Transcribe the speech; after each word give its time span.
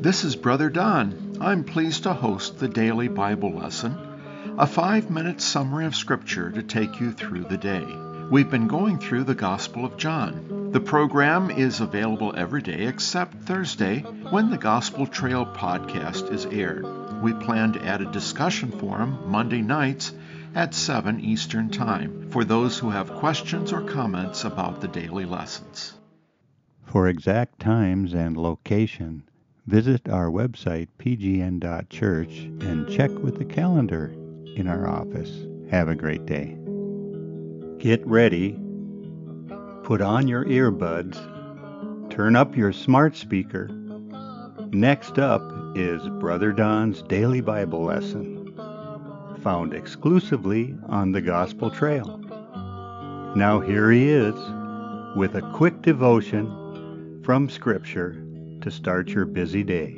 This 0.00 0.24
is 0.24 0.34
Brother 0.34 0.70
Don. 0.70 1.36
I'm 1.42 1.62
pleased 1.62 2.04
to 2.04 2.14
host 2.14 2.58
the 2.58 2.68
daily 2.68 3.08
Bible 3.08 3.52
lesson, 3.52 3.98
a 4.58 4.66
five 4.66 5.10
minute 5.10 5.42
summary 5.42 5.84
of 5.84 5.94
Scripture 5.94 6.50
to 6.50 6.62
take 6.62 7.00
you 7.00 7.12
through 7.12 7.44
the 7.44 7.58
day. 7.58 7.84
We've 8.30 8.50
been 8.50 8.66
going 8.66 8.98
through 8.98 9.24
the 9.24 9.34
Gospel 9.34 9.84
of 9.84 9.98
John. 9.98 10.70
The 10.72 10.80
program 10.80 11.50
is 11.50 11.82
available 11.82 12.34
every 12.34 12.62
day 12.62 12.86
except 12.86 13.42
Thursday 13.42 13.98
when 14.30 14.48
the 14.48 14.56
Gospel 14.56 15.06
Trail 15.06 15.44
podcast 15.44 16.32
is 16.32 16.46
aired. 16.46 16.86
We 17.20 17.34
plan 17.34 17.74
to 17.74 17.84
add 17.84 18.00
a 18.00 18.10
discussion 18.10 18.72
forum 18.72 19.18
Monday 19.26 19.60
nights 19.60 20.14
at 20.54 20.72
7 20.72 21.20
Eastern 21.20 21.68
Time 21.68 22.30
for 22.30 22.42
those 22.42 22.78
who 22.78 22.88
have 22.88 23.12
questions 23.16 23.70
or 23.70 23.82
comments 23.82 24.44
about 24.44 24.80
the 24.80 24.88
daily 24.88 25.26
lessons. 25.26 25.92
For 26.86 27.06
exact 27.06 27.60
times 27.60 28.14
and 28.14 28.34
location, 28.38 29.24
visit 29.66 30.08
our 30.08 30.30
website 30.30 30.88
pgn.church 30.98 32.38
and 32.66 32.88
check 32.88 33.10
with 33.10 33.38
the 33.38 33.44
calendar 33.44 34.14
in 34.56 34.66
our 34.66 34.88
office. 34.88 35.46
Have 35.70 35.88
a 35.88 35.94
great 35.94 36.26
day. 36.26 36.56
Get 37.78 38.06
ready. 38.06 38.58
Put 39.84 40.00
on 40.00 40.28
your 40.28 40.44
earbuds. 40.44 41.18
Turn 42.10 42.36
up 42.36 42.56
your 42.56 42.72
smart 42.72 43.16
speaker. 43.16 43.68
Next 44.72 45.18
up 45.18 45.42
is 45.76 46.08
Brother 46.20 46.52
Don's 46.52 47.02
Daily 47.02 47.40
Bible 47.40 47.84
Lesson, 47.84 48.54
found 49.42 49.72
exclusively 49.74 50.76
on 50.88 51.12
the 51.12 51.20
Gospel 51.20 51.70
Trail. 51.70 52.18
Now 53.36 53.60
here 53.60 53.90
he 53.90 54.08
is 54.10 54.34
with 55.16 55.36
a 55.36 55.50
quick 55.54 55.82
devotion 55.82 57.22
from 57.24 57.48
Scripture 57.48 58.22
to 58.62 58.70
start 58.70 59.08
your 59.08 59.24
busy 59.24 59.62
day. 59.62 59.96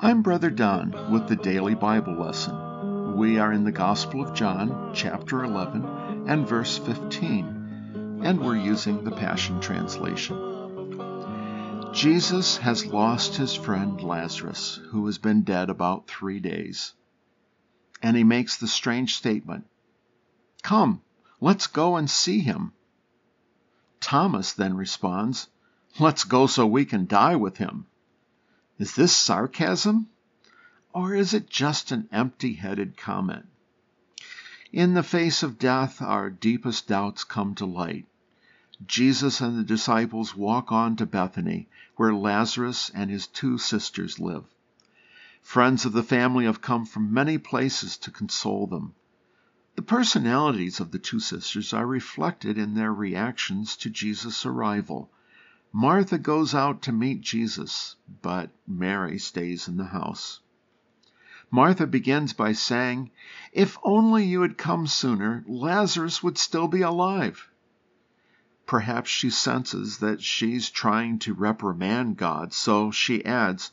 I'm 0.00 0.22
Brother 0.22 0.50
Don 0.50 1.12
with 1.12 1.28
the 1.28 1.36
Daily 1.36 1.76
Bible 1.76 2.14
Lesson. 2.14 3.16
We 3.16 3.38
are 3.38 3.52
in 3.52 3.62
the 3.62 3.70
Gospel 3.70 4.20
of 4.22 4.34
John, 4.34 4.90
chapter 4.92 5.44
11, 5.44 6.26
and 6.26 6.48
verse 6.48 6.78
15, 6.78 8.20
and 8.24 8.40
we're 8.40 8.56
using 8.56 9.04
the 9.04 9.12
Passion 9.12 9.60
Translation. 9.60 10.50
Jesus 11.92 12.56
has 12.56 12.86
lost 12.86 13.36
his 13.36 13.54
friend 13.54 14.00
Lazarus, 14.02 14.80
who 14.90 15.06
has 15.06 15.18
been 15.18 15.42
dead 15.42 15.70
about 15.70 16.08
three 16.08 16.40
days. 16.40 16.94
And 18.02 18.16
he 18.16 18.24
makes 18.24 18.56
the 18.56 18.66
strange 18.66 19.14
statement 19.14 19.66
Come, 20.62 21.02
let's 21.40 21.68
go 21.68 21.94
and 21.94 22.10
see 22.10 22.40
him. 22.40 22.72
Thomas 24.00 24.52
then 24.52 24.76
responds, 24.76 25.48
Let's 25.98 26.24
go 26.24 26.46
so 26.46 26.66
we 26.66 26.84
can 26.84 27.06
die 27.06 27.36
with 27.36 27.58
him. 27.58 27.86
Is 28.78 28.94
this 28.94 29.14
sarcasm? 29.14 30.08
Or 30.92 31.14
is 31.14 31.34
it 31.34 31.50
just 31.50 31.92
an 31.92 32.08
empty 32.10 32.54
headed 32.54 32.96
comment? 32.96 33.46
In 34.72 34.94
the 34.94 35.02
face 35.02 35.42
of 35.42 35.58
death, 35.58 36.00
our 36.00 36.30
deepest 36.30 36.88
doubts 36.88 37.24
come 37.24 37.54
to 37.56 37.66
light. 37.66 38.06
Jesus 38.86 39.40
and 39.40 39.58
the 39.58 39.64
disciples 39.64 40.34
walk 40.34 40.72
on 40.72 40.96
to 40.96 41.06
Bethany, 41.06 41.68
where 41.96 42.14
Lazarus 42.14 42.90
and 42.94 43.10
his 43.10 43.26
two 43.26 43.58
sisters 43.58 44.18
live. 44.18 44.44
Friends 45.42 45.84
of 45.84 45.92
the 45.92 46.02
family 46.02 46.46
have 46.46 46.62
come 46.62 46.86
from 46.86 47.12
many 47.12 47.36
places 47.36 47.98
to 47.98 48.10
console 48.10 48.66
them. 48.66 48.94
The 49.76 49.82
personalities 49.82 50.80
of 50.80 50.90
the 50.90 50.98
two 50.98 51.20
sisters 51.20 51.72
are 51.72 51.86
reflected 51.86 52.58
in 52.58 52.74
their 52.74 52.92
reactions 52.92 53.76
to 53.76 53.88
Jesus' 53.88 54.44
arrival. 54.44 55.12
Martha 55.72 56.18
goes 56.18 56.56
out 56.56 56.82
to 56.82 56.92
meet 56.92 57.20
Jesus, 57.20 57.94
but 58.20 58.50
Mary 58.66 59.16
stays 59.18 59.68
in 59.68 59.76
the 59.76 59.84
house. 59.84 60.40
Martha 61.52 61.86
begins 61.86 62.32
by 62.32 62.52
saying, 62.52 63.12
If 63.52 63.78
only 63.84 64.24
you 64.24 64.42
had 64.42 64.58
come 64.58 64.88
sooner, 64.88 65.44
Lazarus 65.46 66.20
would 66.20 66.38
still 66.38 66.66
be 66.66 66.82
alive. 66.82 67.48
Perhaps 68.66 69.08
she 69.10 69.30
senses 69.30 69.98
that 69.98 70.20
she's 70.20 70.68
trying 70.70 71.20
to 71.20 71.34
reprimand 71.34 72.16
God, 72.16 72.52
so 72.52 72.90
she 72.90 73.24
adds, 73.24 73.70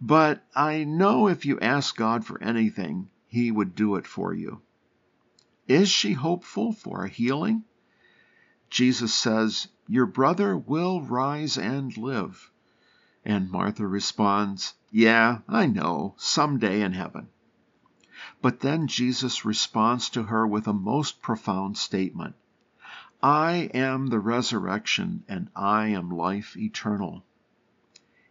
But 0.00 0.46
I 0.54 0.84
know 0.84 1.28
if 1.28 1.44
you 1.44 1.60
ask 1.60 1.94
God 1.94 2.24
for 2.24 2.42
anything, 2.42 3.10
he 3.26 3.50
would 3.50 3.74
do 3.74 3.96
it 3.96 4.06
for 4.06 4.32
you. 4.32 4.62
Is 5.68 5.88
she 5.88 6.12
hopeful 6.12 6.72
for 6.72 7.04
a 7.04 7.08
healing? 7.08 7.64
Jesus 8.70 9.12
says, 9.12 9.68
Your 9.88 10.06
brother 10.06 10.56
will 10.56 11.00
rise 11.02 11.58
and 11.58 11.96
live. 11.96 12.50
And 13.24 13.50
Martha 13.50 13.86
responds, 13.86 14.74
Yeah, 14.90 15.40
I 15.48 15.66
know, 15.66 16.14
someday 16.18 16.82
in 16.82 16.92
heaven. 16.92 17.28
But 18.40 18.60
then 18.60 18.86
Jesus 18.86 19.44
responds 19.44 20.08
to 20.10 20.24
her 20.24 20.46
with 20.46 20.66
a 20.68 20.72
most 20.72 21.20
profound 21.20 21.78
statement 21.78 22.36
I 23.22 23.70
am 23.74 24.06
the 24.06 24.20
resurrection 24.20 25.24
and 25.26 25.48
I 25.56 25.88
am 25.88 26.10
life 26.10 26.56
eternal. 26.56 27.24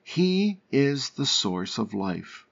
He 0.04 0.62
is 0.72 1.10
the 1.10 1.26
source 1.26 1.78
of 1.78 1.94
life. 1.94 2.45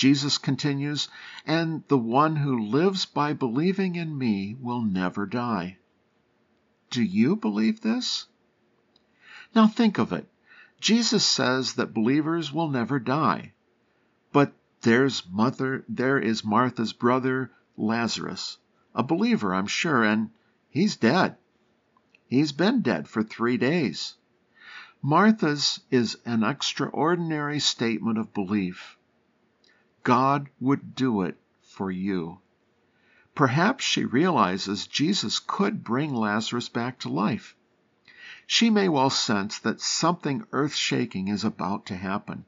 Jesus 0.00 0.38
continues, 0.38 1.08
and 1.44 1.84
the 1.88 1.98
one 1.98 2.36
who 2.36 2.70
lives 2.70 3.04
by 3.04 3.34
believing 3.34 3.96
in 3.96 4.16
me 4.16 4.56
will 4.58 4.80
never 4.80 5.26
die. 5.26 5.76
Do 6.88 7.02
you 7.02 7.36
believe 7.36 7.82
this? 7.82 8.24
Now 9.54 9.66
think 9.66 9.98
of 9.98 10.14
it. 10.14 10.26
Jesus 10.80 11.22
says 11.22 11.74
that 11.74 11.92
believers 11.92 12.50
will 12.50 12.70
never 12.70 12.98
die. 12.98 13.52
But 14.32 14.54
there's 14.80 15.22
mother 15.30 15.84
there 15.86 16.18
is 16.18 16.46
Martha's 16.46 16.94
brother 16.94 17.50
Lazarus, 17.76 18.56
a 18.94 19.02
believer, 19.02 19.54
I'm 19.54 19.66
sure, 19.66 20.02
and 20.02 20.30
he's 20.70 20.96
dead. 20.96 21.36
He's 22.26 22.52
been 22.52 22.80
dead 22.80 23.06
for 23.06 23.22
3 23.22 23.58
days. 23.58 24.14
Martha's 25.02 25.80
is 25.90 26.16
an 26.24 26.42
extraordinary 26.42 27.60
statement 27.60 28.16
of 28.16 28.32
belief. 28.32 28.96
God 30.02 30.48
would 30.60 30.94
do 30.94 31.22
it 31.22 31.38
for 31.62 31.90
you. 31.90 32.38
Perhaps 33.34 33.84
she 33.84 34.04
realizes 34.04 34.86
Jesus 34.86 35.38
could 35.38 35.84
bring 35.84 36.14
Lazarus 36.14 36.68
back 36.68 36.98
to 37.00 37.08
life. 37.08 37.54
She 38.46 38.70
may 38.70 38.88
well 38.88 39.10
sense 39.10 39.58
that 39.60 39.80
something 39.80 40.44
earth 40.52 40.74
shaking 40.74 41.28
is 41.28 41.44
about 41.44 41.86
to 41.86 41.96
happen. 41.96 42.44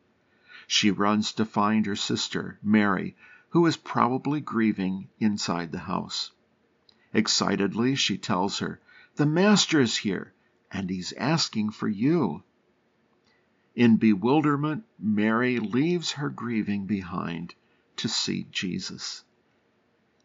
She 0.66 0.90
runs 0.90 1.32
to 1.32 1.44
find 1.44 1.86
her 1.86 1.96
sister, 1.96 2.58
Mary, 2.62 3.16
who 3.50 3.66
is 3.66 3.76
probably 3.76 4.40
grieving 4.40 5.08
inside 5.20 5.72
the 5.72 5.80
house. 5.80 6.32
Excitedly, 7.12 7.94
she 7.94 8.16
tells 8.16 8.58
her, 8.60 8.80
The 9.16 9.26
Master 9.26 9.80
is 9.80 9.98
here, 9.98 10.32
and 10.70 10.88
he's 10.88 11.12
asking 11.12 11.70
for 11.70 11.88
you. 11.88 12.42
In 13.74 13.96
bewilderment, 13.96 14.84
Mary 14.98 15.58
leaves 15.58 16.12
her 16.12 16.28
grieving 16.28 16.84
behind 16.84 17.54
to 17.96 18.06
see 18.06 18.46
Jesus. 18.50 19.24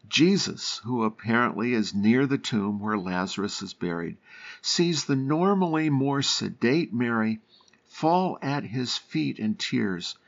Jesus, 0.06 0.82
who 0.84 1.02
apparently 1.02 1.72
is 1.72 1.94
near 1.94 2.26
the 2.26 2.36
tomb 2.36 2.78
where 2.78 2.98
Lazarus 2.98 3.62
is 3.62 3.72
buried, 3.72 4.18
sees 4.60 5.06
the 5.06 5.16
normally 5.16 5.88
more 5.88 6.20
sedate 6.20 6.92
Mary 6.92 7.40
fall 7.86 8.38
at 8.42 8.64
his 8.64 8.98
feet 8.98 9.38
in 9.38 9.54
tears, 9.54 10.18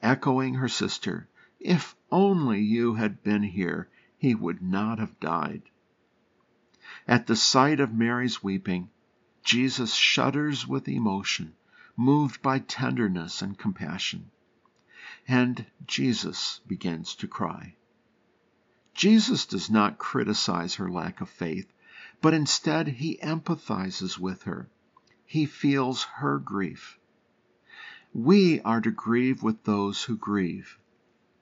echoing 0.00 0.54
her 0.54 0.68
sister, 0.68 1.26
If 1.58 1.96
only 2.12 2.60
you 2.62 2.94
had 2.94 3.24
been 3.24 3.42
here, 3.42 3.88
he 4.16 4.36
would 4.36 4.62
not 4.62 5.00
have 5.00 5.18
died. 5.18 5.62
At 7.08 7.26
the 7.26 7.34
sight 7.34 7.80
of 7.80 7.92
Mary's 7.92 8.44
weeping, 8.44 8.90
Jesus 9.42 9.94
shudders 9.94 10.68
with 10.68 10.88
emotion 10.88 11.54
moved 12.00 12.40
by 12.40 12.58
tenderness 12.58 13.42
and 13.42 13.58
compassion. 13.58 14.30
And 15.28 15.66
Jesus 15.86 16.60
begins 16.66 17.14
to 17.16 17.28
cry. 17.28 17.76
Jesus 18.94 19.44
does 19.44 19.68
not 19.68 19.98
criticize 19.98 20.76
her 20.76 20.90
lack 20.90 21.20
of 21.20 21.28
faith, 21.28 21.70
but 22.22 22.32
instead 22.32 22.88
he 22.88 23.18
empathizes 23.22 24.18
with 24.18 24.44
her. 24.44 24.70
He 25.26 25.44
feels 25.44 26.04
her 26.04 26.38
grief. 26.38 26.98
We 28.14 28.62
are 28.62 28.80
to 28.80 28.90
grieve 28.90 29.42
with 29.42 29.64
those 29.64 30.02
who 30.04 30.16
grieve, 30.16 30.78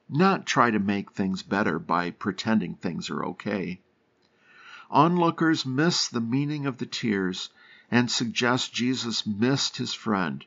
not 0.09 0.45
try 0.45 0.71
to 0.71 0.79
make 0.79 1.13
things 1.13 1.41
better 1.41 1.79
by 1.79 2.11
pretending 2.11 2.75
things 2.75 3.09
are 3.09 3.23
okay. 3.27 3.81
Onlookers 4.91 5.65
miss 5.65 6.09
the 6.09 6.19
meaning 6.19 6.65
of 6.65 6.79
the 6.79 6.85
tears 6.85 7.49
and 7.89 8.11
suggest 8.11 8.73
Jesus 8.73 9.25
missed 9.25 9.77
his 9.77 9.93
friend, 9.93 10.45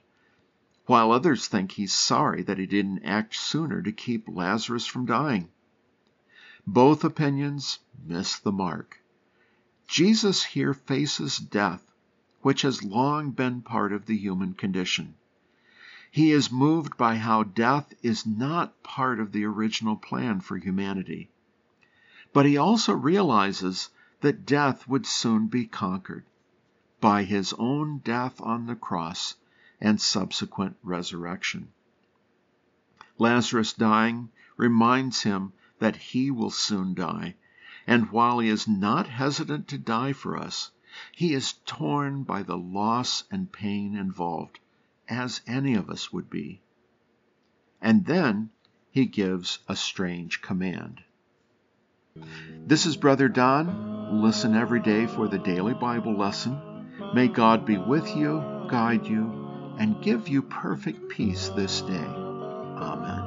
while 0.87 1.12
others 1.12 1.46
think 1.46 1.73
he's 1.73 1.94
sorry 1.94 2.43
that 2.43 2.58
he 2.58 2.67
didn't 2.67 3.05
act 3.05 3.37
sooner 3.37 3.81
to 3.82 3.93
keep 3.93 4.29
Lazarus 4.29 4.87
from 4.87 5.06
dying. 5.06 5.49
Both 6.67 7.05
opinions 7.05 7.79
miss 8.05 8.38
the 8.38 8.52
mark. 8.52 9.00
Jesus 9.87 10.44
here 10.44 10.75
faces 10.75 11.38
death 11.38 11.93
which 12.43 12.62
has 12.62 12.82
long 12.82 13.31
been 13.31 13.62
part 13.62 13.93
of 13.93 14.06
the 14.06 14.17
human 14.17 14.52
condition. 14.52 15.14
He 16.11 16.32
is 16.32 16.52
moved 16.52 16.96
by 16.96 17.17
how 17.17 17.44
death 17.44 17.94
is 18.02 18.26
not 18.26 18.82
part 18.82 19.20
of 19.20 19.32
the 19.32 19.44
original 19.44 19.96
plan 19.96 20.40
for 20.40 20.58
humanity. 20.58 21.31
But 22.32 22.46
he 22.46 22.56
also 22.56 22.93
realizes 22.93 23.90
that 24.20 24.44
death 24.44 24.87
would 24.88 25.06
soon 25.06 25.46
be 25.46 25.67
conquered 25.67 26.25
by 27.00 27.25
his 27.25 27.52
own 27.55 27.99
death 27.99 28.40
on 28.40 28.67
the 28.67 28.76
cross 28.76 29.37
and 29.82 30.00
subsequent 30.00 30.76
resurrection. 30.84 31.69
Lazarus 33.19 33.73
dying 33.73 34.31
reminds 34.56 35.23
him 35.23 35.52
that 35.81 35.96
he 35.96 36.31
will 36.31 36.50
soon 36.50 36.94
die, 36.94 37.34
and 37.87 38.11
while 38.12 38.38
he 38.38 38.49
is 38.49 38.69
not 38.69 39.08
hesitant 39.08 39.67
to 39.67 39.76
die 39.76 40.12
for 40.12 40.37
us, 40.37 40.70
he 41.11 41.34
is 41.34 41.55
torn 41.67 42.23
by 42.23 42.43
the 42.44 42.56
loss 42.56 43.25
and 43.31 43.50
pain 43.50 43.96
involved, 43.96 44.61
as 45.08 45.40
any 45.49 45.75
of 45.75 45.90
us 45.90 46.12
would 46.12 46.31
be. 46.31 46.61
And 47.81 48.06
then 48.06 48.50
he 48.93 49.06
gives 49.06 49.58
a 49.69 49.75
strange 49.75 50.40
command. 50.43 51.02
This 52.67 52.87
is 52.87 52.96
Brother 52.96 53.29
Don. 53.29 54.23
Listen 54.23 54.55
every 54.55 54.81
day 54.81 55.06
for 55.06 55.26
the 55.26 55.38
daily 55.38 55.75
Bible 55.75 56.17
lesson. 56.17 56.61
May 57.14 57.26
God 57.26 57.67
be 57.67 57.79
with 57.79 58.14
you, 58.14 58.67
guide 58.69 59.06
you, 59.06 59.42
and 59.82 60.00
give 60.00 60.29
you 60.29 60.40
perfect 60.43 61.08
peace 61.08 61.49
this 61.56 61.81
day. 61.81 62.06
Amen. 62.79 63.25